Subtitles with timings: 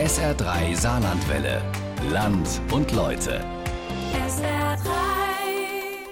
[0.00, 1.60] SR3 Saarlandwelle.
[2.10, 3.44] Land und Leute.
[4.14, 4.88] SR3.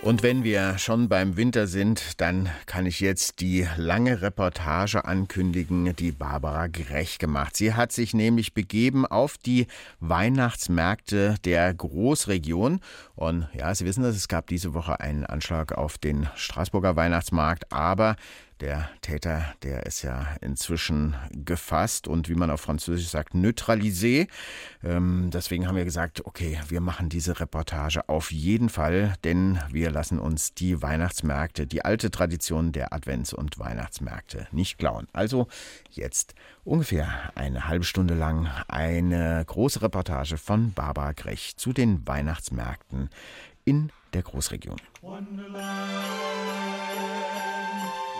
[0.02, 5.96] Und wenn wir schon beim Winter sind, dann kann ich jetzt die lange Reportage ankündigen,
[5.96, 7.56] die Barbara Grech gemacht.
[7.56, 9.66] Sie hat sich nämlich begeben auf die
[10.00, 12.80] Weihnachtsmärkte der Großregion.
[13.16, 17.72] Und ja, Sie wissen das, es gab diese Woche einen Anschlag auf den Straßburger Weihnachtsmarkt,
[17.72, 18.16] aber
[18.60, 24.28] der Täter, der ist ja inzwischen gefasst und wie man auf Französisch sagt, neutralisé.
[24.82, 29.90] Ähm, deswegen haben wir gesagt, okay, wir machen diese Reportage auf jeden Fall, denn wir
[29.90, 35.06] lassen uns die Weihnachtsmärkte, die alte Tradition der Advents- und Weihnachtsmärkte nicht klauen.
[35.12, 35.48] Also
[35.90, 36.34] jetzt
[36.64, 43.10] ungefähr eine halbe Stunde lang eine große Reportage von Barbara Grech zu den Weihnachtsmärkten
[43.64, 44.80] in der Großregion.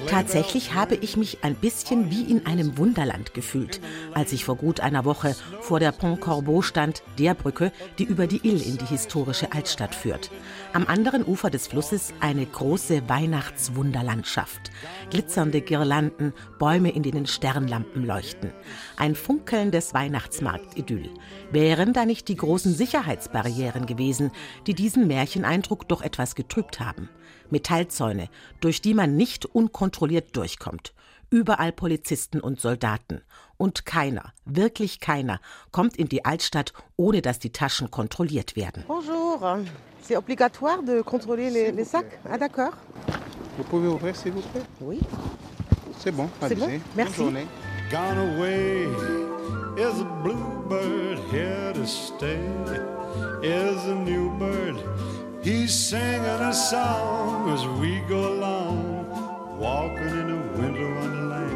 [0.05, 3.81] Tatsächlich habe ich mich ein bisschen wie in einem Wunderland gefühlt,
[4.13, 8.27] als ich vor gut einer Woche vor der Pont Corbeau stand, der Brücke, die über
[8.27, 10.29] die Ill in die historische Altstadt führt.
[10.73, 14.71] Am anderen Ufer des Flusses eine große Weihnachtswunderlandschaft.
[15.09, 18.51] Glitzernde Girlanden, Bäume, in denen Sternlampen leuchten.
[18.97, 21.09] Ein funkelndes Weihnachtsmarktidyll.
[21.51, 24.31] Wären da nicht die großen Sicherheitsbarrieren gewesen,
[24.67, 27.09] die diesen Märcheneindruck doch etwas getrübt haben?
[27.51, 30.93] Metallzäune, durch die man nicht unkontrolliert durchkommt.
[31.29, 33.21] Überall Polizisten und Soldaten.
[33.57, 35.39] Und keiner, wirklich keiner,
[35.71, 38.83] kommt in die Altstadt, ohne dass die Taschen kontrolliert werden.
[38.87, 39.65] Bonjour.
[40.01, 42.73] C'est obligatoire de contrôler les, les sacs Ah d'accord.
[43.57, 44.99] Vous pouvez ouvrir s'il vous plaît Oui.
[45.99, 46.69] C'est bon, C'est bon.
[46.95, 47.17] Merci.
[47.17, 47.47] Bonne journée.
[47.91, 48.87] Gone away
[49.77, 52.39] is a bluebird here to stay.
[53.41, 54.75] Is a new bird.
[55.43, 59.05] He's singing a song as we go along,
[59.59, 61.53] walking in a winter wonderland.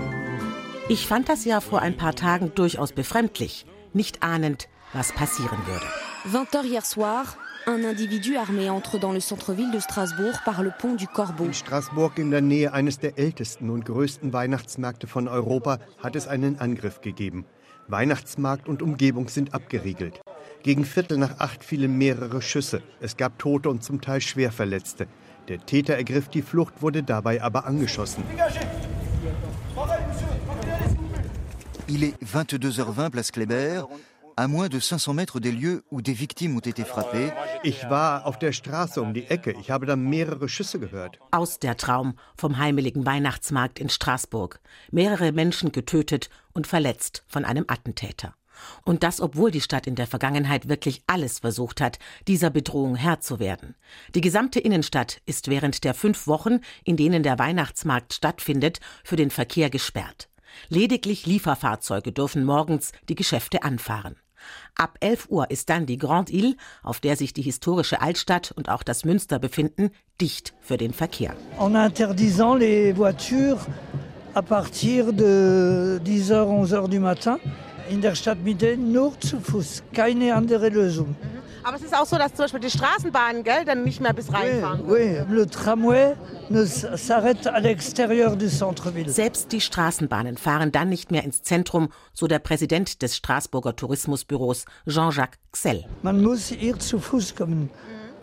[0.87, 5.85] Ich fand das ja vor ein paar Tagen durchaus befremdlich, nicht ahnend, was passieren würde.
[6.31, 7.25] 20h hier soir,
[7.67, 11.45] un individu armé entre dans le centre-ville de Strasbourg par le pont du Corbeau.
[11.45, 16.27] In Straßburg in der Nähe eines der ältesten und größten Weihnachtsmärkte von Europa hat es
[16.27, 17.45] einen Angriff gegeben.
[17.87, 20.21] Weihnachtsmarkt und Umgebung sind abgeriegelt.
[20.63, 22.81] Gegen Viertel nach acht fielen mehrere Schüsse.
[22.99, 25.07] Es gab Tote und zum Teil Schwerverletzte.
[25.47, 28.23] Der Täter ergriff die Flucht, wurde dabei aber angeschossen.
[31.87, 33.87] Il est 22h20 place Kléber,
[34.41, 37.31] à moins de 500 mètres des lieux où des victimes ont été frappées.
[37.63, 39.53] Ich war auf der Straße um die Ecke.
[39.61, 41.19] Ich habe da mehrere Schüsse gehört.
[41.29, 44.59] Aus der Traum vom heimeligen Weihnachtsmarkt in Straßburg.
[44.89, 48.33] Mehrere Menschen getötet und verletzt von einem Attentäter.
[48.83, 53.19] Und das, obwohl die Stadt in der Vergangenheit wirklich alles versucht hat, dieser Bedrohung Herr
[53.19, 53.75] zu werden.
[54.15, 59.29] Die gesamte Innenstadt ist während der fünf Wochen, in denen der Weihnachtsmarkt stattfindet, für den
[59.29, 60.29] Verkehr gesperrt.
[60.69, 64.15] Lediglich Lieferfahrzeuge dürfen morgens die Geschäfte anfahren.
[64.75, 68.69] Ab 11 Uhr ist dann die Grande Ile, auf der sich die historische Altstadt und
[68.69, 71.35] auch das Münster befinden, dicht für den Verkehr.
[71.59, 73.59] en interdisant les voitures
[74.33, 77.37] à partir de 10h, 11h du matin
[77.89, 79.83] in der Stadtmitte nur zu Fuß.
[79.93, 81.15] Keine andere Lösung.
[81.63, 84.33] Aber es ist auch so, dass zum Beispiel die Straßenbahnen, gell, dann nicht mehr bis
[84.33, 84.81] reinfahren.
[84.87, 86.15] Oui, le tramway
[86.49, 89.09] ne s'arrête à l'extérieur du centre-ville.
[89.09, 94.65] Selbst die Straßenbahnen fahren dann nicht mehr ins Zentrum, so der Präsident des Straßburger Tourismusbüros
[94.87, 95.85] Jean-Jacques Xell.
[96.01, 97.69] Man muss hier zu Fuß kommen.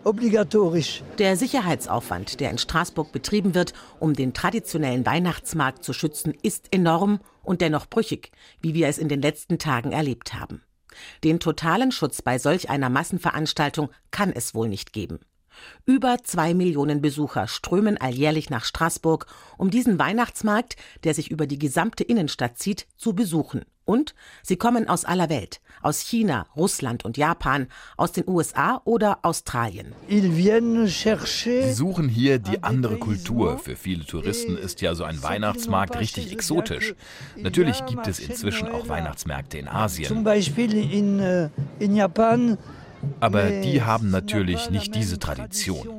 [0.03, 1.03] Obligatorisch.
[1.17, 7.19] Der Sicherheitsaufwand, der in Straßburg betrieben wird, um den traditionellen Weihnachtsmarkt zu schützen, ist enorm
[7.43, 10.61] und dennoch brüchig, wie wir es in den letzten Tagen erlebt haben.
[11.23, 15.19] Den totalen Schutz bei solch einer Massenveranstaltung kann es wohl nicht geben.
[15.85, 19.25] Über zwei Millionen Besucher strömen alljährlich nach Straßburg,
[19.57, 23.65] um diesen Weihnachtsmarkt, der sich über die gesamte Innenstadt zieht, zu besuchen.
[23.89, 24.13] Und
[24.43, 27.65] sie kommen aus aller Welt, aus China, Russland und Japan,
[27.97, 29.95] aus den USA oder Australien.
[30.07, 33.57] Sie suchen hier die andere Kultur.
[33.57, 36.93] Für viele Touristen ist ja so ein Weihnachtsmarkt richtig exotisch.
[37.35, 41.49] Natürlich gibt es inzwischen auch Weihnachtsmärkte in zum Asien, Beispiel in, äh,
[41.79, 42.59] in Japan.
[43.19, 45.98] aber die haben natürlich nicht diese Tradition.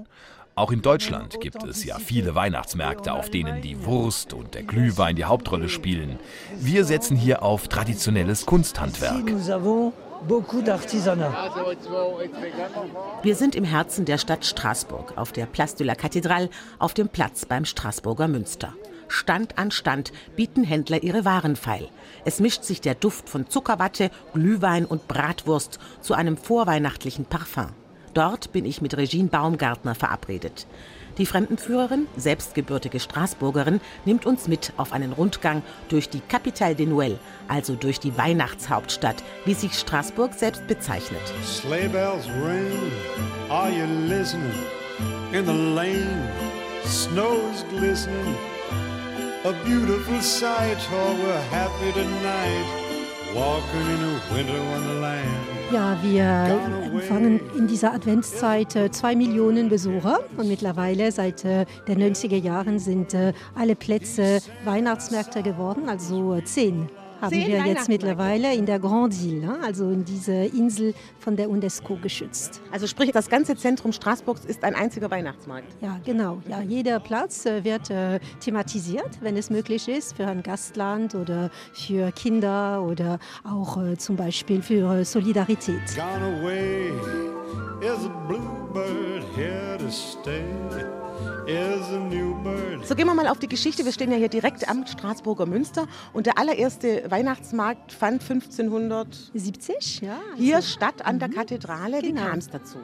[0.61, 5.17] Auch in Deutschland gibt es ja viele Weihnachtsmärkte, auf denen die Wurst und der Glühwein
[5.17, 6.19] die Hauptrolle spielen.
[6.55, 9.25] Wir setzen hier auf traditionelles Kunsthandwerk.
[13.23, 17.09] Wir sind im Herzen der Stadt Straßburg, auf der Place de la Cathédrale, auf dem
[17.09, 18.75] Platz beim Straßburger Münster.
[19.09, 21.89] Stand an Stand bieten Händler ihre Waren feil.
[22.27, 27.80] Es mischt sich der Duft von Zuckerwatte, Glühwein und Bratwurst zu einem vorweihnachtlichen Parfum.
[28.15, 30.67] Dort bin ich mit Regine Baumgartner verabredet.
[31.19, 37.19] Die Fremdenführerin, selbstgebürtige Straßburgerin, nimmt uns mit auf einen Rundgang durch die Capitale des Noël,
[37.49, 41.21] also durch die Weihnachtshauptstadt, wie sich Straßburg selbst bezeichnet.
[41.45, 42.93] Sleigh ring,
[43.49, 44.51] are you listening?
[45.33, 46.29] In the lane,
[46.85, 48.35] snow's glistening.
[49.45, 52.80] A beautiful sight, oh, we're happy tonight,
[55.73, 56.61] Ja, wir
[56.93, 60.19] empfangen in dieser Adventszeit äh, zwei Millionen Besucher.
[60.37, 66.89] Und mittlerweile seit äh, den 90er Jahren sind äh, alle Plätze Weihnachtsmärkte geworden, also zehn
[67.21, 69.59] haben wir jetzt mittlerweile in der Grande Île, ne?
[69.63, 72.61] also in dieser Insel von der UNESCO geschützt.
[72.71, 75.69] Also sprich, das ganze Zentrum Straßburgs ist ein einziger Weihnachtsmarkt.
[75.81, 76.41] Ja, genau.
[76.49, 81.51] Ja, jeder Platz äh, wird äh, thematisiert, wenn es möglich ist, für ein Gastland oder
[81.73, 85.81] für Kinder oder auch äh, zum Beispiel für äh, Solidarität.
[85.97, 86.91] Gone away
[87.81, 90.45] is a bluebird here to stay.
[91.47, 92.87] Is a new bird.
[92.87, 93.85] So gehen wir mal auf die Geschichte.
[93.85, 100.19] Wir stehen ja hier direkt am Straßburger Münster und der allererste Weihnachtsmarkt fand 1570 ja,
[100.37, 101.99] hier also- statt an der Kathedrale.
[102.03, 102.23] Wie Genau.
[102.27, 102.79] kam es dazu?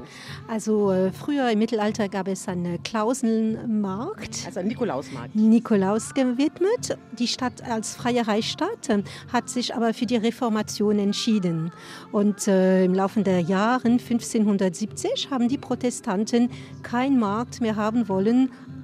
[0.49, 4.43] Also äh, früher im Mittelalter gab es einen Klausenmarkt.
[4.47, 5.35] Also ein Nikolausmarkt.
[5.37, 6.99] Nikolaus gewidmet.
[7.19, 9.03] Die Stadt als freie Reichsstadt äh,
[9.33, 11.71] hat sich aber für die Reformation entschieden.
[12.11, 16.51] Und äh, im Laufe der Jahre 1570 haben die Protestanten
[16.83, 18.26] keinen Markt mehr haben wollen,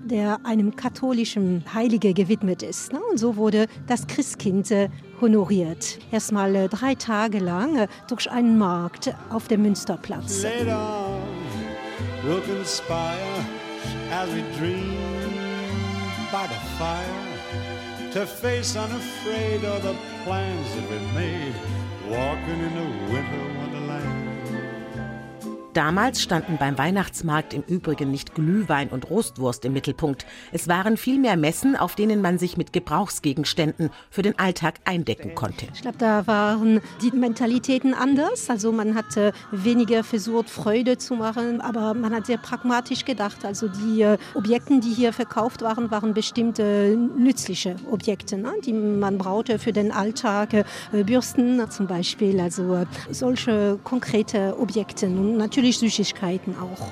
[0.04, 2.92] der einem katholischen Heilige gewidmet ist.
[2.92, 3.00] ne?
[3.10, 4.88] Und so wurde das Christkind äh,
[5.20, 5.98] honoriert.
[6.10, 10.42] Erstmal äh, drei Tage lang äh, durch einen Markt auf dem Münsterplatz.
[10.42, 11.18] Later
[12.24, 13.16] we'll conspire
[14.12, 14.96] as we dream
[16.30, 17.32] by the fire
[18.12, 21.54] to face unafraid all the plans that we made,
[22.08, 23.71] walking in a winter.
[25.74, 30.26] Damals standen beim Weihnachtsmarkt im Übrigen nicht Glühwein und Roastwurst im Mittelpunkt.
[30.52, 35.68] Es waren vielmehr Messen, auf denen man sich mit Gebrauchsgegenständen für den Alltag eindecken konnte.
[35.72, 38.50] Ich glaube, da waren die Mentalitäten anders.
[38.50, 43.42] Also man hat äh, weniger versucht, Freude zu machen, aber man hat sehr pragmatisch gedacht.
[43.44, 48.52] Also die äh, Objekte, die hier verkauft waren, waren bestimmte nützliche Objekte, ne?
[48.62, 50.52] die man brauchte für den Alltag.
[50.52, 50.64] Äh,
[51.04, 56.90] Bürsten zum Beispiel, also äh, solche konkrete Objekte und natürlich Süßigkeiten auch.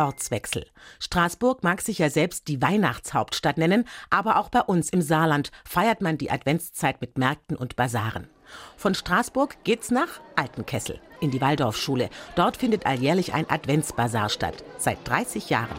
[0.00, 0.66] Ortswechsel.
[0.98, 6.00] Straßburg mag sich ja selbst die Weihnachtshauptstadt nennen, aber auch bei uns im Saarland feiert
[6.00, 8.28] man die Adventszeit mit Märkten und Basaren.
[8.76, 12.10] Von Straßburg geht's nach Altenkessel in die Waldorfschule.
[12.34, 15.76] Dort findet alljährlich ein Adventsbasar statt, seit 30 Jahren.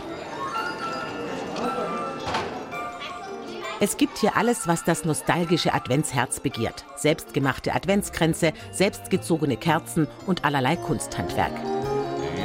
[3.79, 6.85] Es gibt hier alles, was das nostalgische Adventsherz begehrt.
[6.95, 11.53] Selbstgemachte Adventskränze, selbstgezogene Kerzen und allerlei Kunsthandwerk.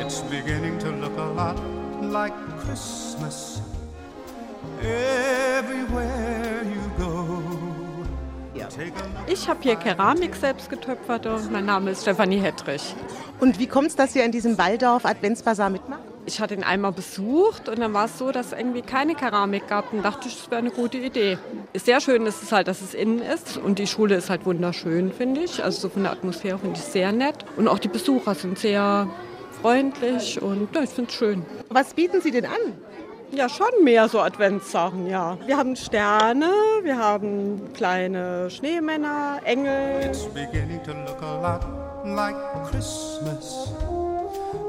[0.00, 1.60] It's beginning to look a lot
[2.00, 2.32] like
[2.64, 3.60] Christmas
[4.80, 6.45] everywhere
[9.26, 12.94] Ich habe hier Keramik selbst getöpfert und mein Name ist Stefanie Hettrich.
[13.40, 16.02] Und wie kommt es, dass ihr in diesem Waldorf Adventsbasar mitmacht?
[16.26, 19.68] Ich hatte ihn einmal besucht und dann war es so, dass es irgendwie keine Keramik
[19.68, 21.38] gab und dachte ich, das wäre eine gute Idee.
[21.72, 24.44] Ist sehr schön ist es halt, dass es innen ist und die Schule ist halt
[24.44, 25.62] wunderschön, finde ich.
[25.62, 29.08] Also so von der Atmosphäre finde ich sehr nett und auch die Besucher sind sehr
[29.62, 31.46] freundlich und ja, ich finde es schön.
[31.68, 32.72] Was bieten Sie denn an?
[33.36, 35.36] Ja, schon mehr so Adventssachen, ja.
[35.44, 36.50] Wir haben Sterne,
[36.82, 40.00] wir haben kleine Schneemänner, Engel.
[40.02, 41.60] It's beginning to look a lot
[42.06, 43.74] like Christmas.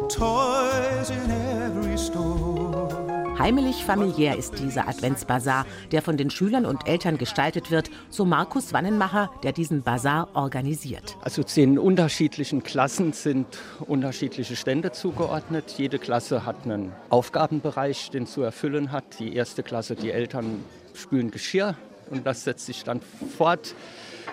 [0.09, 1.31] Toys in
[1.63, 3.06] every store.
[3.39, 8.73] Heimelig familiär ist dieser Adventsbasar, der von den Schülern und Eltern gestaltet wird, so Markus
[8.73, 11.15] Wannenmacher, der diesen Basar organisiert.
[11.21, 13.45] Also zehn unterschiedlichen Klassen sind
[13.81, 15.75] unterschiedliche Stände zugeordnet.
[15.77, 19.19] Jede Klasse hat einen Aufgabenbereich, den zu erfüllen hat.
[19.19, 20.63] Die erste Klasse, die Eltern
[20.95, 21.75] spülen Geschirr
[22.09, 23.01] und das setzt sich dann
[23.37, 23.75] fort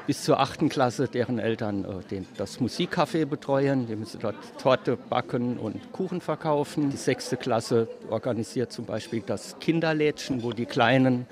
[0.07, 3.87] bis zur achten Klasse, deren Eltern äh, den, das Musikcafé betreuen.
[3.87, 6.91] Die müssen dort Torte backen und Kuchen verkaufen.
[6.91, 11.27] Die sechste Klasse organisiert zum Beispiel das Kinderlädchen, wo die Kleinen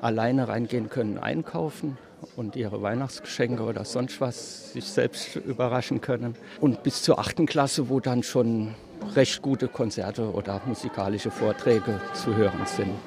[0.00, 1.96] alleine reingehen können, einkaufen
[2.36, 6.36] und ihre Weihnachtsgeschenke oder sonst was sich selbst überraschen können.
[6.60, 8.74] Und bis zur achten Klasse, wo dann schon
[9.14, 12.98] recht gute Konzerte oder musikalische Vorträge zu hören sind.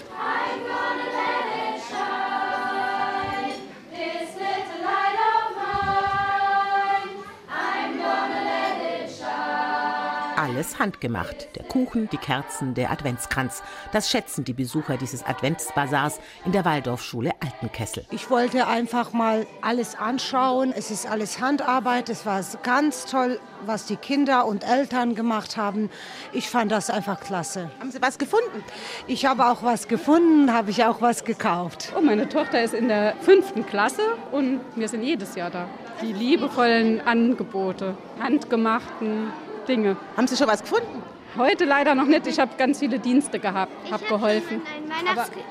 [10.57, 11.55] Alles handgemacht.
[11.55, 13.61] Der Kuchen, die Kerzen, der Adventskranz.
[13.91, 18.07] Das schätzen die Besucher dieses Adventsbasars in der Waldorfschule Altenkessel.
[18.09, 20.73] Ich wollte einfach mal alles anschauen.
[20.75, 22.09] Es ist alles Handarbeit.
[22.09, 25.91] Es war ganz toll, was die Kinder und Eltern gemacht haben.
[26.33, 27.69] Ich fand das einfach klasse.
[27.79, 28.63] Haben Sie was gefunden?
[29.05, 31.93] Ich habe auch was gefunden, habe ich auch was gekauft.
[31.95, 35.69] Oh, meine Tochter ist in der fünften Klasse und wir sind jedes Jahr da.
[36.01, 39.31] Die liebevollen Angebote, handgemachten
[39.67, 39.97] Dinge.
[40.15, 41.03] Haben Sie schon was gefunden?
[41.37, 42.25] Heute leider noch nicht.
[42.25, 44.61] Ich habe ganz viele Dienste gehabt, habe geholfen.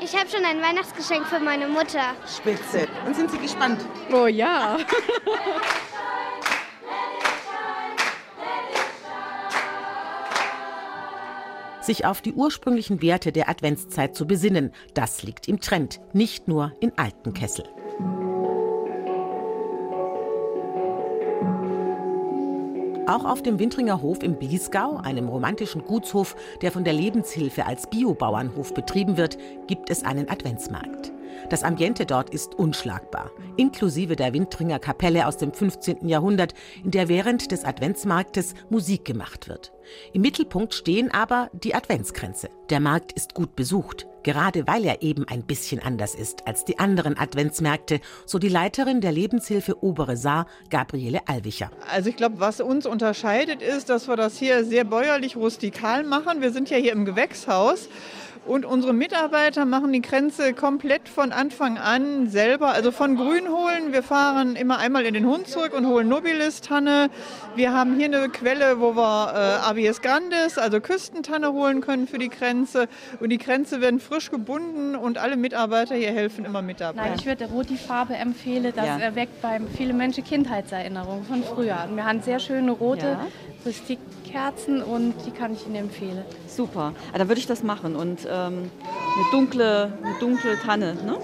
[0.00, 2.14] ich habe schon ein Weihnachtsgeschenk für meine Mutter.
[2.26, 2.88] Spitze.
[3.06, 3.84] Und sind Sie gespannt?
[4.12, 4.78] Oh ja.
[11.80, 16.72] Sich auf die ursprünglichen Werte der Adventszeit zu besinnen, das liegt im Trend, nicht nur
[16.80, 17.64] in alten Kessel.
[23.06, 27.86] Auch auf dem Wintringer Hof im Biesgau, einem romantischen Gutshof, der von der Lebenshilfe als
[27.86, 31.12] Biobauernhof betrieben wird, gibt es einen Adventsmarkt.
[31.48, 36.08] Das Ambiente dort ist unschlagbar, inklusive der Wintringer Kapelle aus dem 15.
[36.08, 39.72] Jahrhundert, in der während des Adventsmarktes Musik gemacht wird.
[40.12, 42.48] Im Mittelpunkt stehen aber die Adventskränze.
[42.70, 46.80] Der Markt ist gut besucht, gerade weil er eben ein bisschen anders ist als die
[46.80, 51.70] anderen Adventsmärkte, so die Leiterin der Lebenshilfe Obere Saar, Gabriele Alwicher.
[51.88, 56.40] Also ich glaube, was uns unterscheidet, ist, dass wir das hier sehr bäuerlich rustikal machen.
[56.40, 57.88] Wir sind ja hier im Gewächshaus.
[58.46, 63.92] Und unsere Mitarbeiter machen die Grenze komplett von Anfang an selber, also von Grün holen.
[63.92, 67.10] Wir fahren immer einmal in den Hund zurück und holen Nobilis-Tanne.
[67.56, 72.18] Wir haben hier eine Quelle, wo wir äh, Abies Grandes, also Küstentanne holen können für
[72.18, 72.88] die Grenze.
[73.18, 77.08] Und die Grenze werden frisch gebunden und alle Mitarbeiter hier helfen immer mit dabei.
[77.08, 78.72] Nein, ich würde rot die Farbe empfehlen.
[78.76, 78.98] Das ja.
[78.98, 81.88] erweckt bei vielen Menschen Kindheitserinnerungen von früher.
[81.92, 83.26] Wir haben sehr schöne rote ja.
[83.66, 86.24] Rustikkerzen und die kann ich Ihnen empfehlen.
[86.46, 88.70] Super, ah, dann würde ich das machen und ähm,
[89.16, 90.94] eine, dunkle, eine dunkle Tanne.
[90.94, 91.18] Ne?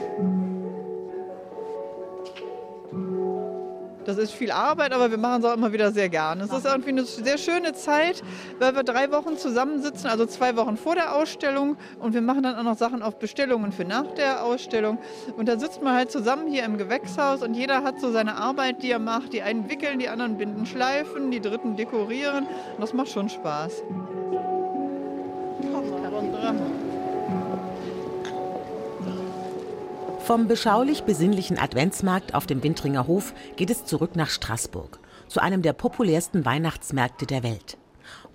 [4.05, 6.45] Das ist viel Arbeit, aber wir machen es auch immer wieder sehr gerne.
[6.45, 8.23] Es ist irgendwie eine sehr schöne Zeit,
[8.59, 12.57] weil wir drei Wochen zusammensitzen, also zwei Wochen vor der Ausstellung und wir machen dann
[12.57, 14.99] auch noch Sachen auf Bestellungen für nach der Ausstellung.
[15.37, 18.83] Und da sitzt man halt zusammen hier im Gewächshaus und jeder hat so seine Arbeit,
[18.83, 19.33] die er macht.
[19.33, 22.47] Die einen wickeln, die anderen binden Schleifen, die dritten dekorieren.
[22.47, 23.83] Und das macht schon Spaß.
[30.25, 35.63] Vom beschaulich besinnlichen Adventsmarkt auf dem Wintringer Hof geht es zurück nach Straßburg, zu einem
[35.63, 37.77] der populärsten Weihnachtsmärkte der Welt.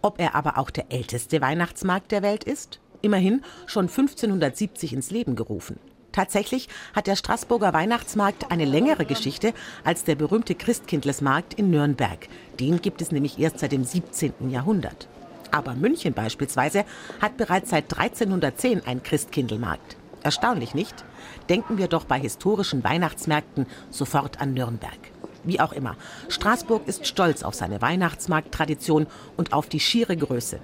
[0.01, 2.82] Ob er aber auch der älteste Weihnachtsmarkt der Welt ist?
[3.01, 5.79] Immerhin schon 1570 ins Leben gerufen.
[6.12, 9.53] Tatsächlich hat der Straßburger Weihnachtsmarkt eine längere Geschichte
[9.86, 12.27] als der berühmte Christkindlesmarkt in Nürnberg.
[12.60, 14.50] Den gibt es nämlich erst seit dem 17.
[14.50, 15.08] Jahrhundert.
[15.51, 16.84] Aber München beispielsweise
[17.22, 19.96] hat bereits seit 1310 einen Christkindlmarkt.
[20.27, 21.05] Erstaunlich nicht?
[21.48, 25.00] Denken wir doch bei historischen Weihnachtsmärkten sofort an Nürnberg.
[25.46, 25.96] Wie auch immer,
[26.27, 29.07] Straßburg ist stolz auf seine Weihnachtsmarkttradition
[29.38, 30.60] und auf die schiere Größe.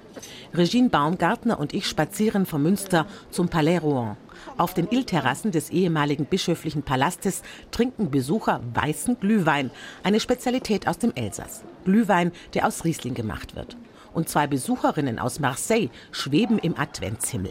[0.52, 4.18] Regine Baumgartner und ich spazieren vom Münster zum Palais Rouen.
[4.58, 7.40] Auf den Illterrassen des ehemaligen bischöflichen Palastes
[7.70, 9.70] trinken Besucher weißen Glühwein,
[10.02, 11.64] eine Spezialität aus dem Elsass.
[11.86, 13.78] Glühwein, der aus Riesling gemacht wird
[14.14, 17.50] und zwei Besucherinnen aus Marseille schweben im Adventshimmel.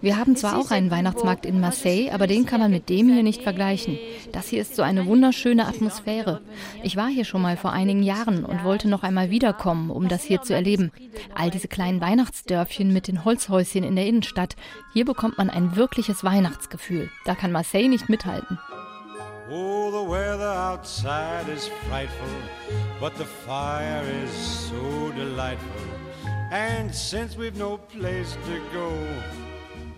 [0.00, 3.22] Wir haben zwar auch einen Weihnachtsmarkt in Marseille, aber den kann man mit dem hier
[3.22, 3.98] nicht vergleichen.
[4.32, 6.40] Das hier ist so eine wunderschöne Atmosphäre.
[6.82, 10.22] Ich war hier schon mal vor einigen Jahren und wollte noch einmal wiederkommen, um das
[10.22, 10.90] hier zu erleben.
[11.34, 14.56] All diese kleinen Weihnachtsdörfchen mit den Holzhäuschen in der Innenstadt.
[14.92, 17.10] Hier bekommt man ein wirkliches Weihnachtsgefühl.
[17.24, 18.58] Da kann Marseille nicht mithalten.
[19.48, 22.26] Oh, the weather outside is frightful,
[22.98, 25.86] but the fire is so delightful.
[26.50, 28.92] And since we've no place to go,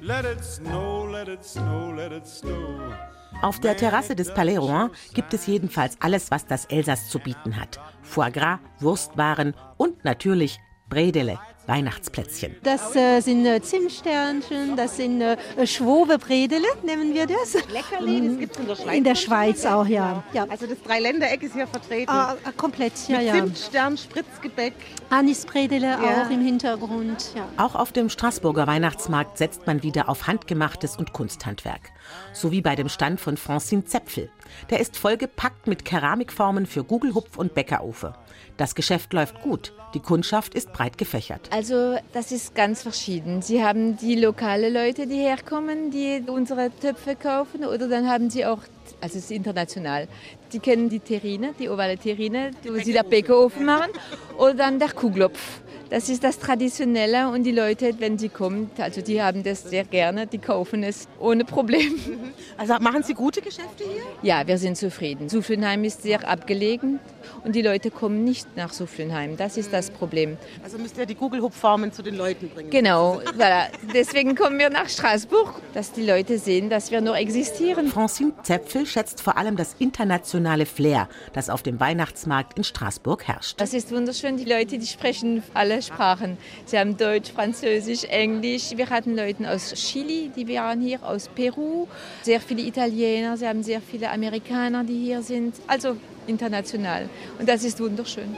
[0.03, 2.93] let it snow, let it snow, let it snow.
[3.41, 7.57] Auf der Terrasse des Palais Rouen gibt es jedenfalls alles, was das Elsass zu bieten
[7.59, 7.81] hat.
[8.03, 10.59] Foie Gras, Wurstwaren und natürlich
[10.91, 11.39] Bredele,
[11.69, 12.57] Weihnachtsplätzchen.
[12.63, 17.55] Das äh, sind äh, Zimtsternchen, das sind äh, Schwobebredele, nennen wir das.
[17.71, 18.97] Leckerli, das gibt es in der Schweiz.
[18.97, 20.25] In der Schweiz auch, ja.
[20.33, 20.47] ja.
[20.49, 22.11] Also das Dreiländereck ist hier vertreten.
[22.11, 23.35] Ah, ah komplett, ja, Mit ja.
[23.35, 24.75] Zimtstern, Spritzgebäck.
[25.11, 26.25] Anisbredele ja.
[26.25, 27.47] auch im Hintergrund, ja.
[27.59, 31.93] Auch auf dem Straßburger Weihnachtsmarkt setzt man wieder auf Handgemachtes und Kunsthandwerk.
[32.33, 34.31] So wie bei dem Stand von Francine Zepfel.
[34.71, 38.15] Der ist vollgepackt mit Keramikformen für Gugelhupf und Bäckerofe.
[38.57, 39.73] Das Geschäft läuft gut.
[39.95, 41.49] Die Kundschaft ist breit gefächert.
[41.51, 43.41] Also das ist ganz verschieden.
[43.41, 48.45] Sie haben die lokale Leute, die herkommen, die unsere Töpfe kaufen, oder dann haben sie
[48.45, 48.63] auch
[49.01, 50.09] also es ist international.
[50.53, 53.91] Die kennen die Terrine, die ovale Terrine, wo sie der Bäckeofen machen,
[54.37, 55.61] oder dann der Kuhglopf.
[55.91, 59.85] Das ist das Traditionelle und die Leute, wenn sie kommen, also die haben das sehr
[59.85, 61.95] gerne, die kaufen es ohne Problem.
[62.57, 64.03] Also machen Sie gute Geschäfte hier?
[64.21, 65.29] Ja, wir sind zufrieden.
[65.29, 66.99] Suflenheim ist sehr abgelegen
[67.45, 69.37] und die Leute kommen nicht nach Suflenheim.
[69.37, 70.37] Das ist das Problem.
[70.65, 72.71] Also müsst ihr die Google-Hupfformen zu den Leuten bringen.
[72.71, 73.67] Genau, voilà.
[73.95, 77.87] deswegen kommen wir nach Straßburg, dass die Leute sehen, dass wir noch existieren.
[77.87, 83.61] Francine Zepfel schätzt vor allem das internationale Flair, das auf dem Weihnachtsmarkt in Straßburg herrscht.
[83.61, 84.37] Das ist wunderschön.
[84.37, 86.37] Die Leute, die sprechen alle Sprachen.
[86.65, 88.71] Sie haben Deutsch, Französisch, Englisch.
[88.75, 91.87] Wir hatten Leute aus Chile, die waren hier, aus Peru,
[92.23, 95.55] sehr viele Italiener, sie haben sehr viele Amerikaner, die hier sind.
[95.67, 97.09] Also international.
[97.39, 98.37] Und das ist wunderschön.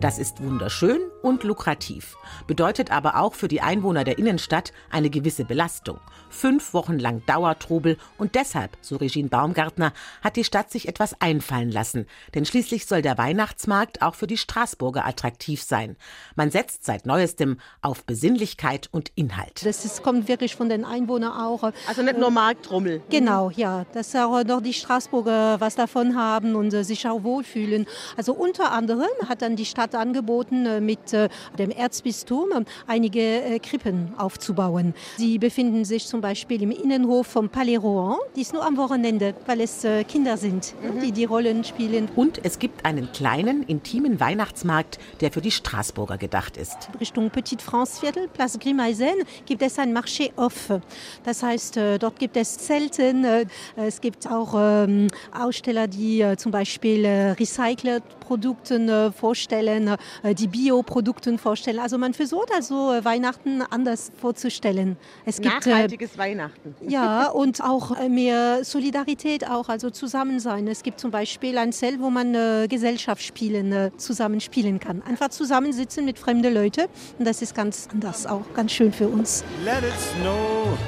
[0.00, 5.46] Das ist wunderschön und lukrativ, bedeutet aber auch für die Einwohner der Innenstadt eine gewisse
[5.46, 5.98] Belastung.
[6.28, 11.70] Fünf Wochen lang Dauertrubel und deshalb, so Regine Baumgartner, hat die Stadt sich etwas einfallen
[11.70, 12.06] lassen.
[12.34, 15.96] Denn schließlich soll der Weihnachtsmarkt auch für die Straßburger attraktiv sein.
[16.34, 19.64] Man setzt seit neuestem auf Besinnlichkeit und Inhalt.
[19.64, 21.72] Das ist, kommt wirklich von den Einwohnern auch.
[21.88, 23.02] Also nicht nur Marktrummel.
[23.08, 23.86] Genau, ja.
[23.94, 27.86] Dass auch noch die Straßburger was davon haben und sich auch wohlfühlen.
[28.18, 32.48] Also unter anderem hat dann die Stadt angeboten, mit dem Erzbistum
[32.86, 34.94] einige Krippen aufzubauen.
[35.16, 38.16] Sie befinden sich zum Beispiel im Innenhof vom Palais Rouen.
[38.34, 41.00] Die ist nur am Wochenende, weil es Kinder sind, mhm.
[41.00, 42.08] die die Rollen spielen.
[42.16, 46.88] Und es gibt einen kleinen, intimen Weihnachtsmarkt, der für die Straßburger gedacht ist.
[47.00, 49.14] Richtung Petite France Viertel, Place Grimeisen,
[49.44, 50.70] gibt es ein Marché off.
[51.24, 53.26] Das heißt, dort gibt es Zelten.
[53.76, 54.86] Es gibt auch
[55.32, 57.06] Aussteller, die zum Beispiel
[57.38, 61.78] Recycled-Produkte vorstellen, die Bioprodukte vorstellen.
[61.78, 64.96] Also man versucht also Weihnachten anders vorzustellen.
[65.24, 66.74] Es gibt Nachhaltiges Weihnachten.
[66.88, 70.68] Ja, und auch mehr Solidarität auch, also zusammen sein.
[70.68, 75.02] Es gibt zum Beispiel ein Zelt, wo man äh, Gesellschaftsspielen äh, zusammen spielen kann.
[75.02, 76.86] Einfach zusammensitzen mit fremden Leuten
[77.18, 79.44] und das ist ganz anders auch, ganz schön für uns.
[79.64, 80.78] Let it snow,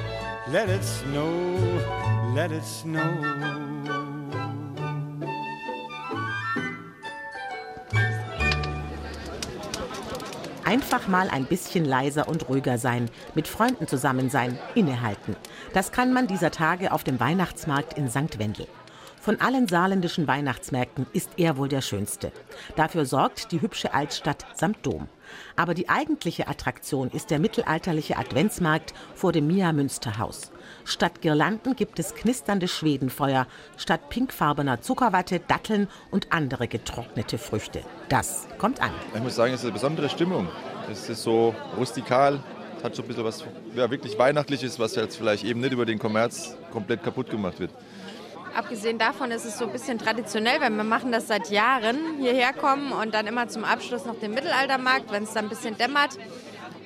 [0.53, 4.08] let it snow, let it snow.
[10.69, 15.35] Einfach mal ein bisschen leiser und ruhiger sein, mit Freunden zusammen sein, innehalten.
[15.73, 18.39] Das kann man dieser Tage auf dem Weihnachtsmarkt in St.
[18.39, 18.67] Wendel.
[19.21, 22.33] Von allen saarländischen Weihnachtsmärkten ist er wohl der schönste.
[22.77, 25.09] Dafür sorgt die hübsche Altstadt samt Dom.
[25.57, 30.53] Aber die eigentliche Attraktion ist der mittelalterliche Adventsmarkt vor dem Mia Münsterhaus.
[30.85, 37.83] Statt Girlanden gibt es knisternde Schwedenfeuer, statt pinkfarbener Zuckerwatte, Datteln und andere getrocknete Früchte.
[38.09, 38.93] Das kommt an.
[39.15, 40.49] Ich muss sagen, es ist eine besondere Stimmung.
[40.91, 42.41] Es ist so rustikal,
[42.83, 45.99] hat so ein bisschen was ja, wirklich Weihnachtliches, was jetzt vielleicht eben nicht über den
[45.99, 47.73] Kommerz komplett kaputt gemacht wird.
[48.59, 52.53] Abgesehen davon ist es so ein bisschen traditionell, weil wir machen das seit Jahren, hierher
[52.53, 56.19] kommen und dann immer zum Abschluss noch den Mittelaltermarkt, wenn es dann ein bisschen dämmert.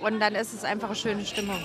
[0.01, 1.65] Und dann ist es einfach eine schöne Stimmung.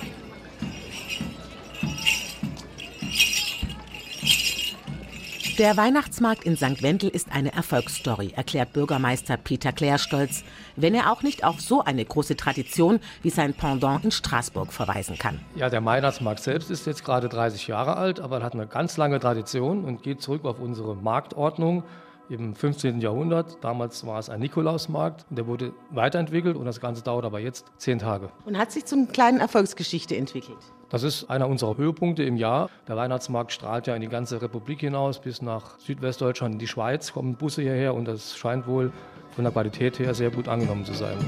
[5.58, 6.84] Der Weihnachtsmarkt in St.
[6.84, 10.44] Wendel ist eine Erfolgsstory, erklärt Bürgermeister Peter Klärstolz,
[10.76, 15.18] wenn er auch nicht auf so eine große Tradition wie sein Pendant in Straßburg verweisen
[15.18, 15.40] kann.
[15.56, 18.96] Ja, der Weihnachtsmarkt selbst ist jetzt gerade 30 Jahre alt, aber er hat eine ganz
[18.98, 21.82] lange Tradition und geht zurück auf unsere Marktordnung
[22.28, 23.00] im 15.
[23.00, 23.58] Jahrhundert.
[23.60, 27.66] Damals war es ein Nikolausmarkt und der wurde weiterentwickelt und das Ganze dauert aber jetzt
[27.78, 28.30] zehn Tage.
[28.44, 30.58] Und hat sich zum kleinen Erfolgsgeschichte entwickelt.
[30.90, 32.70] Das ist einer unserer Höhepunkte im Jahr.
[32.88, 37.12] Der Weihnachtsmarkt strahlt ja in die ganze Republik hinaus, bis nach Südwestdeutschland in die Schweiz
[37.12, 38.90] kommen Busse hierher und das scheint wohl
[39.34, 41.18] von der Qualität her sehr gut angenommen zu sein.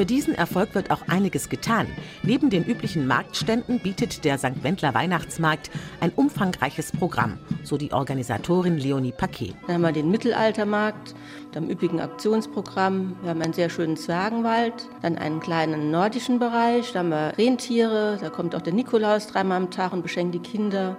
[0.00, 1.86] Für diesen Erfolg wird auch einiges getan.
[2.22, 4.62] Neben den üblichen Marktständen bietet der St.
[4.62, 9.52] Wendler Weihnachtsmarkt ein umfangreiches Programm, so die Organisatorin Leonie Paquet.
[9.66, 13.14] Dann haben wir den Mittelaltermarkt, mit einem üppigen Aktionsprogramm.
[13.20, 18.16] Wir haben einen sehr schönen Zwergenwald, dann einen kleinen nordischen Bereich, da haben wir Rentiere,
[18.22, 20.96] da kommt auch der Nikolaus dreimal am Tag und beschenkt die Kinder.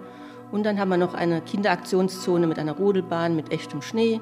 [0.52, 4.22] Und dann haben wir noch eine Kinderaktionszone mit einer Rodelbahn mit echtem Schnee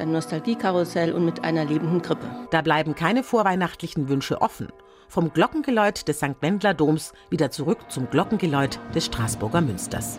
[0.00, 2.26] ein Nostalgiekarussell und mit einer lebenden Krippe.
[2.50, 4.68] Da bleiben keine vorweihnachtlichen Wünsche offen.
[5.08, 6.36] Vom Glockengeläut des St.
[6.40, 10.18] Wendler Doms wieder zurück zum Glockengeläut des Straßburger Münsters.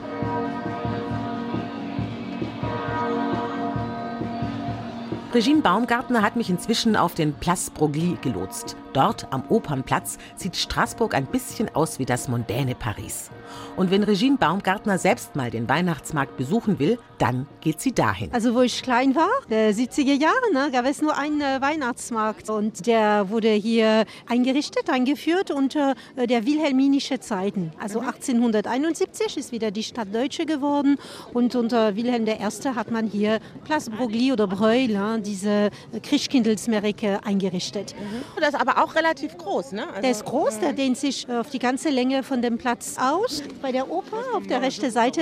[5.31, 8.75] Regine Baumgartner hat mich inzwischen auf den Place Broglie gelotst.
[8.93, 13.29] Dort am Opernplatz sieht Straßburg ein bisschen aus wie das mondäne Paris.
[13.75, 18.31] Und wenn Regine Baumgartner selbst mal den Weihnachtsmarkt besuchen will, dann geht sie dahin.
[18.33, 22.49] Also wo ich klein war, der 70er Jahre, ne, gab es nur einen äh, Weihnachtsmarkt
[22.49, 27.71] und der wurde hier eingerichtet, eingeführt unter äh, der wilhelminische Zeiten.
[27.79, 28.07] Also mhm.
[28.07, 30.97] 1871 ist wieder die Stadt Deutsche geworden
[31.33, 32.39] und unter Wilhelm I.
[32.75, 35.69] hat man hier Place Broglie oder Breuil, ne, diese
[36.03, 37.95] Christkindlesmärke eingerichtet.
[37.97, 38.41] Mhm.
[38.41, 39.87] Das aber auch relativ groß, ne?
[39.87, 42.95] Also, der ist groß, der dehnt sich äh, auf die ganze Länge von dem Platz
[42.99, 43.43] aus.
[43.61, 45.21] Bei der Oper auf der rechten Seite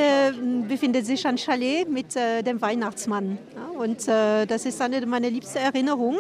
[0.68, 3.38] befindet sich ein Chalet mit äh, dem Weihnachtsmann.
[3.56, 6.20] Ja, und äh, das ist eine meiner liebsten Erinnerungen.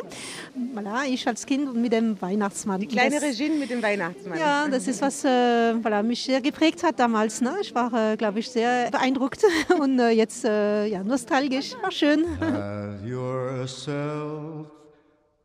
[0.73, 2.80] Voilà, ich als Kind mit dem Weihnachtsmann.
[2.80, 4.39] Die kleine das, Regine mit dem Weihnachtsmann.
[4.39, 7.41] Ja, das ist was, äh, voilà, mich sehr geprägt hat damals.
[7.41, 7.56] Ne?
[7.62, 9.43] Ich war, äh, glaube ich, sehr beeindruckt
[9.80, 11.73] und äh, jetzt ja, nostalgisch.
[11.82, 12.26] War schön.
[12.39, 14.67] Have yourself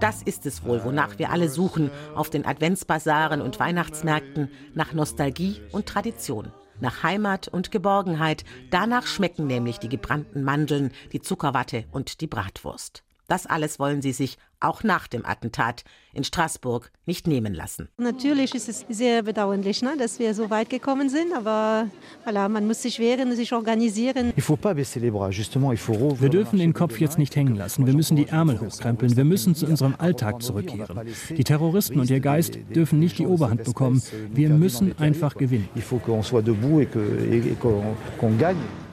[0.00, 5.62] Das ist es wohl, wonach wir alle suchen auf den Adventsbasaren und Weihnachtsmärkten, nach Nostalgie
[5.72, 8.44] und Tradition, nach Heimat und Geborgenheit.
[8.70, 13.05] Danach schmecken nämlich die gebrannten Mandeln, die Zuckerwatte und die Bratwurst.
[13.28, 17.88] Das alles wollen sie sich auch nach dem Attentat in Straßburg nicht nehmen lassen.
[17.98, 21.88] Natürlich ist es sehr bedauerlich, ne, dass wir so weit gekommen sind, aber
[22.24, 24.32] voilà, man muss sich wehren, sich organisieren.
[24.36, 27.86] Wir dürfen den Kopf jetzt nicht hängen lassen.
[27.86, 29.16] Wir müssen die Ärmel hochkrempeln.
[29.16, 31.00] Wir müssen zu unserem Alltag zurückkehren.
[31.28, 34.02] Die Terroristen und ihr Geist dürfen nicht die Oberhand bekommen.
[34.30, 35.68] Wir müssen einfach gewinnen.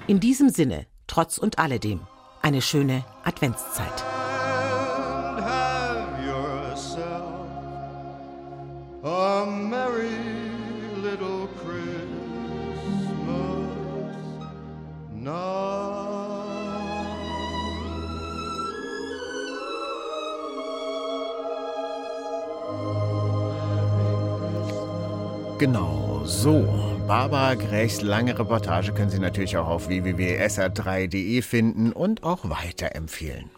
[0.07, 2.01] In diesem Sinne, trotz und alledem,
[2.41, 4.03] eine schöne Adventszeit.
[25.63, 26.67] Genau, so.
[27.07, 33.49] Barbara Grechs lange Reportage können Sie natürlich auch auf www.sr3.de finden und auch weiterempfehlen.